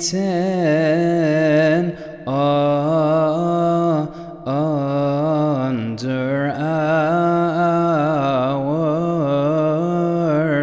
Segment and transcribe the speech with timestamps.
[0.00, 4.06] Satan ah,
[5.66, 6.98] under our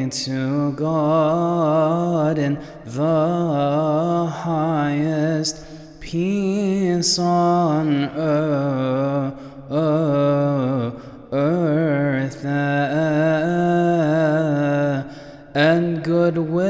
[0.09, 5.67] to God in the highest,
[5.99, 9.35] peace on earth,
[15.53, 16.65] and goodwill